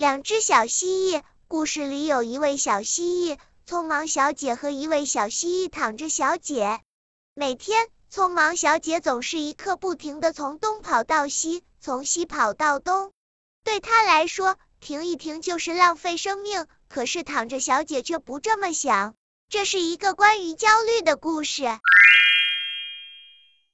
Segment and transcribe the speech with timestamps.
[0.00, 1.22] 两只小蜥蜴。
[1.46, 3.38] 故事里有一位小蜥蜴，
[3.68, 6.80] 匆忙小姐和一位小蜥蜴躺着小姐。
[7.34, 13.12] 每天，匆忙小姐总是一刻不停的从东跑到西，从西跑到东。
[13.62, 16.66] 对她来说，停一停就是浪费生命。
[16.88, 19.14] 可是躺着小姐却不这么想。
[19.50, 21.64] 这是一个关于焦虑的故事。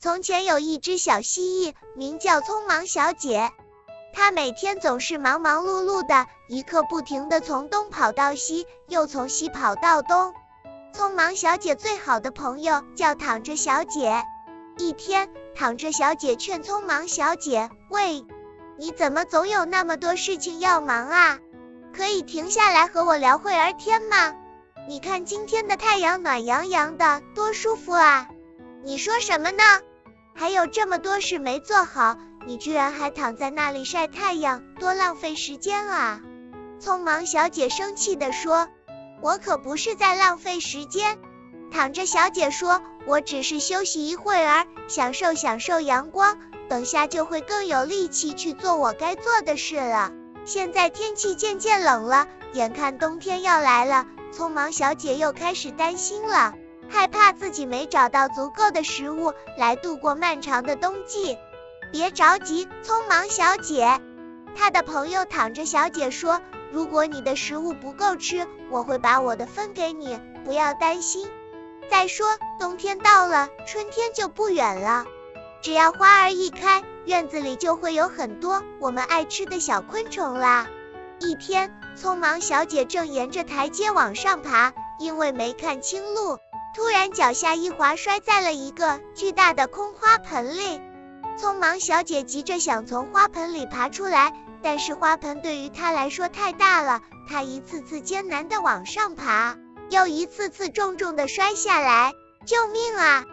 [0.00, 3.52] 从前有一只小蜥蜴，名叫匆忙小姐。
[4.12, 10.34] 她每天总是忙忙碌碌的，一刻不停的从东跑到西，又从西跑到东。
[10.94, 14.24] 匆忙小姐最好的朋友叫躺着小姐。
[14.76, 18.24] 一天，躺着小姐劝匆忙小姐：“喂，
[18.76, 21.38] 你怎么总有那么多事情要忙啊？
[21.94, 24.34] 可以停下来和我聊会儿天吗？
[24.88, 28.28] 你看今天的太阳暖洋洋的，多舒服啊！
[28.84, 29.62] 你说什么呢？
[30.34, 32.16] 还有这么多事没做好。”
[32.48, 36.22] 你居然还躺在那里晒太阳，多浪费时间啊！
[36.80, 38.68] 匆忙小姐生气地说
[39.20, 41.18] ：“我可不是在浪费时间。”
[41.70, 46.38] 躺着小姐说：“我只是休息一会儿，享受享受阳光，
[46.70, 50.10] 等下就会更有力气去做我该做的事了。
[50.46, 56.54] 现在天气渐渐冷了，眼看冬天要来了，匆忙小姐又开始担心了，
[56.88, 61.36] 害怕自己没找到足够的食物来度过漫长的冬季。”
[61.90, 64.00] 别着急，匆忙小姐。
[64.56, 66.40] 她的朋友躺着小姐说
[66.72, 71.28] ：“如果你的食物不够吃，我会把我的分给你，不要担心。
[71.90, 72.26] 再说，
[72.58, 75.06] 冬天到了，春天就不远了。
[75.62, 80.66] 只要花儿一开，院子里就会有很多我们爱吃的小昆虫啦。”
[81.20, 86.38] 一天，匆忙小姐正沿着台阶往上爬，因为没看清路，
[86.76, 90.80] 突然脚下一滑，摔在了一个巨大的空花盆里。
[91.40, 99.56] 匆忙小姐急着想从花盆里爬出来，但是花盆对于她来说太大了，她一次次艰难的往上爬，
[99.88, 102.12] 又一次次重重的摔下来。
[102.44, 103.24] 救命啊！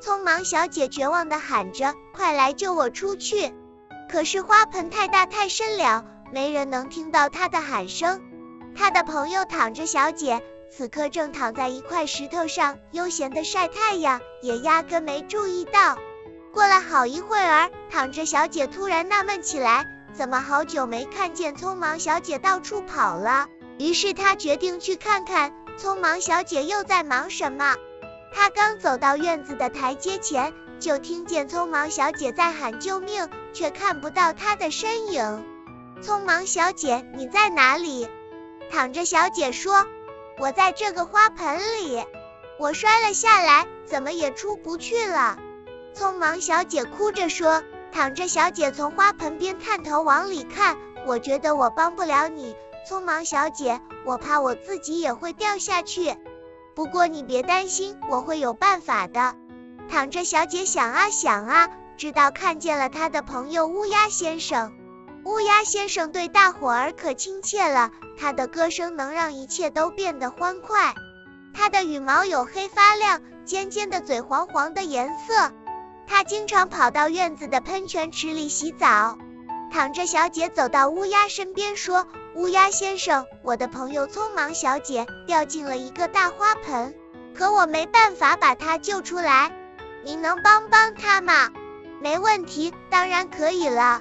[0.00, 3.52] 匆忙小姐绝望的喊着：“快来救我出去！”
[4.08, 8.22] 可是花盆太大太深了，没人能听到她的喊声。
[8.76, 15.98] 她的朋友躺着小姐，此刻正躺在一块石头上悠闲的晒太阳，也压根没注意到。
[16.52, 23.46] 过了好一会儿，躺着小姐突然纳闷起来，怎么好久没看见匆忙小姐到处跑了？
[23.78, 27.76] 于是她决定去看看匆忙小姐又在忙什么。
[28.34, 35.44] 她刚走到院子的台阶前，就听见匆忙小姐在喊救命，却看不到她的身影。
[36.02, 38.08] 匆忙小姐，你在哪里？
[38.70, 39.86] 躺着小姐说
[40.38, 42.04] ：“我在这个花盆里，
[42.58, 45.38] 我摔了下来，怎么也出不去了。”
[45.94, 47.62] 匆忙小姐哭着说
[47.92, 50.76] ：“躺着小姐从花盆边探头往里看，
[51.06, 52.54] 我觉得我帮不了你，
[52.88, 56.16] 匆忙小姐，我怕我自己也会掉下去。
[56.74, 59.34] 不过你别担心，我会有办法的。”
[59.90, 64.72] 躺着小姐想啊想啊，直到看见了她的朋友乌鸦先生。
[65.24, 70.94] 乌鸦先生对大伙儿可亲切了，他的歌声能让一切都变得欢快。
[71.52, 75.52] 他的羽毛有黑发亮、尖尖的嘴、黄黄的颜色。
[76.08, 79.18] 他经常跑到院子的喷泉池里洗澡。
[79.70, 86.94] 躺着小姐走到乌鸦身边说：“乌鸦先生，我的朋友匆忙小姐掉进了一个大花盆，
[87.34, 89.52] 可我没办法把她救出来，
[90.04, 91.50] 您能帮帮她吗
[92.00, 94.00] ？”“没问题，当然可以了。”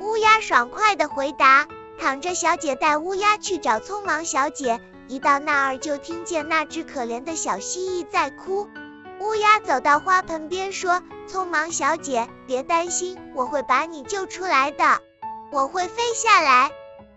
[0.00, 1.68] 乌鸦爽快地回答。
[1.98, 8.66] 躺着小姐带乌鸦去找匆忙小姐，一到那儿就听见那只可怜的小蜥蜴在哭。
[9.22, 11.00] 乌鸦走到花盆边说
[11.30, 14.98] ：“匆忙小姐，别担心，我会把你救出来的。
[15.52, 16.72] 我会飞下来，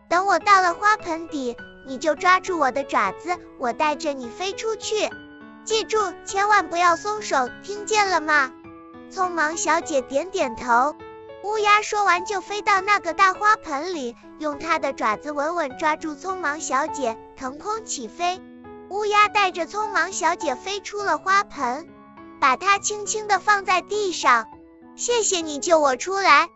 [0.07, 1.57] 等我到了花盆底，
[1.87, 5.09] 你就抓住我的爪子，我带着你飞出去。
[5.63, 8.51] 记住，千万不要松手，听见了吗？”
[9.11, 10.95] 匆忙小姐点点头。
[11.43, 18.39] 乌鸦说完就飞到那个大花盆里，用它的爪子稳稳抓住匆忙小姐，腾空起飞。
[18.89, 21.87] 乌鸦带着匆忙小姐飞出了花盆。
[22.39, 24.47] 把它轻轻地放在地上，
[24.95, 26.49] 谢谢你救我出来。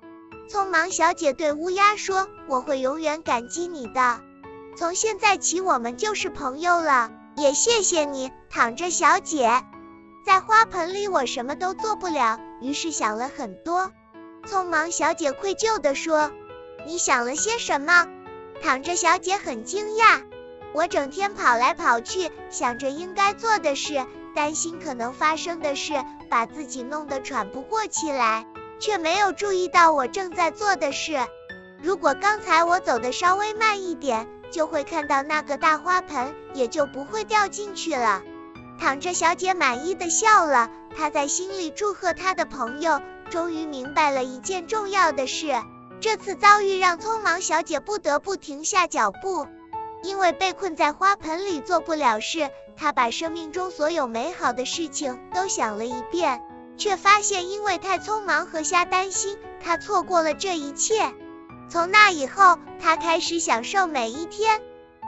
[0.50, 4.20] 匆忙小姐对乌鸦说：“我会永远感激你的，
[4.76, 9.64] 从现在起我们就是朋友了。”也谢谢你，躺着小姐。
[10.26, 13.92] 在花盆里我什么都做不了，于是想了很多。
[14.46, 16.32] 匆忙小姐愧疚地说
[16.86, 18.08] ：“你想了些什么？”
[18.62, 20.24] 躺着小姐很惊讶
[20.74, 25.94] ：“我整天跑来跑去，想着应该做的事。”担心可能发生的事，
[26.30, 28.46] 把自己弄得喘不过气来，
[28.80, 31.18] 却没有注意到我正在做的事。
[31.82, 38.22] 如果刚才我走的稍微慢一点，就会看到那个大花盆，也就不会掉进去了。
[38.80, 45.54] 躺着小姐满意的笑了，她在心里祝贺她的朋友，终于明白了一件重要的事。
[46.02, 49.48] 这次遭遇让匆忙小姐不得不停下脚步，
[50.04, 52.50] 因为被困在花盆里做不了事。
[52.78, 56.42] 她把生命中所有美好的事情都想了一遍，
[56.78, 61.14] 却发现因为太匆忙和瞎担心，她错过了这一切。
[61.70, 64.62] 从那以后，她开始享受每一天。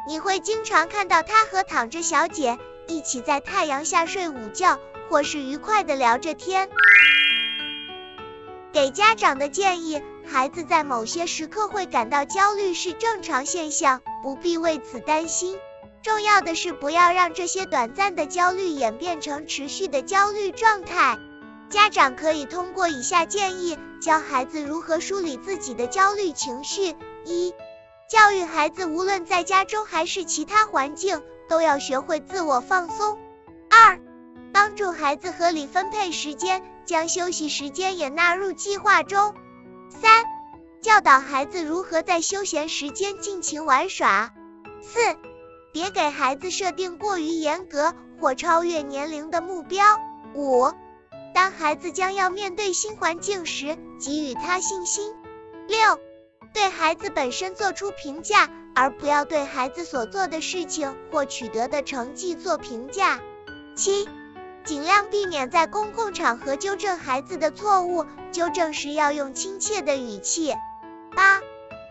[0.07, 2.57] 你会经常看到她和躺着小姐
[2.87, 4.79] 一起在太阳下睡午觉，
[5.09, 6.69] 或是愉快的聊着天。
[8.73, 15.57] 给家长的建议：孩子在某些时刻会感到焦虑是正常现象，不必为此担心。
[16.01, 21.17] 重要的是不要让这些短暂的焦虑演变成持续的焦虑状态。
[21.69, 26.95] 家长可以通过以下建议教孩子如何梳理自己的焦虑情绪：
[27.25, 27.53] 一、
[28.09, 33.17] 教育孩子无论在家中还是其他环境，都要学会自我放松；
[33.69, 33.99] 二、
[34.53, 36.63] 帮助孩子合理分配时间。
[36.85, 39.33] 将休息时间也纳入计划中。
[39.89, 40.25] 三、
[40.81, 44.33] 教导孩子如何在休闲时间尽情玩耍。
[44.81, 44.99] 四、
[45.73, 49.85] 别给孩子设定过于严格或超越年龄的目标。
[50.33, 50.71] 五、
[51.33, 55.13] 当孩子将要面对新环境时，给予他信心。
[55.67, 55.99] 六、
[56.53, 63.19] 对孩子本身做出评价，而不要对孩子所做的事情或取得的成绩做评价。
[63.75, 64.07] 七。
[64.63, 70.53] 尽量避免在公共场合纠正孩子的错误，纠正时要用亲切的语气。
[71.15, 71.41] 八、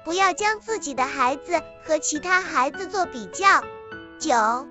[0.04, 3.62] 不要将自己的孩子和其他孩子做比较。
[4.18, 4.68] 九、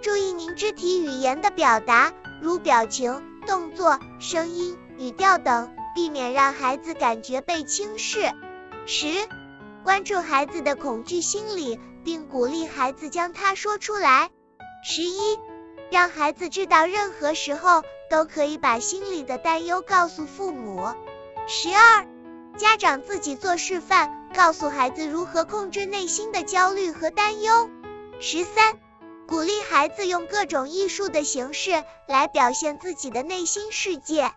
[0.00, 8.32] 注意您肢体语言的表达，如表情、动作、声音、语调等，避免让孩子感觉被轻视。
[8.86, 9.08] 十、
[9.82, 14.30] 关注孩子的恐惧心理，并鼓励孩子将它说出来。
[14.84, 15.38] 十一。
[15.90, 20.94] 让孩子知道，任何时候都可以把心里的担忧告诉父母。
[21.48, 22.06] 十二，
[22.56, 27.68] 家长自己做示范，告诉孩子如何控制内心的焦虑和担忧。
[28.20, 28.78] 十三，
[29.26, 34.32] 鼓励孩子用各种艺术的形式来表现自己的内心世界。